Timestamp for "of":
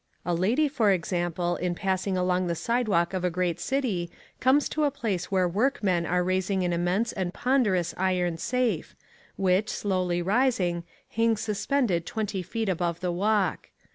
3.13-3.23